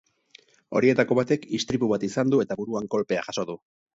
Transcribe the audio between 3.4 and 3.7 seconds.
du.